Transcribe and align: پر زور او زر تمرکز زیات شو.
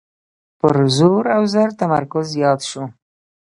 پر 0.59 0.75
زور 0.97 1.23
او 1.35 1.43
زر 1.53 1.69
تمرکز 1.79 2.25
زیات 2.35 2.61
شو. 2.69 2.83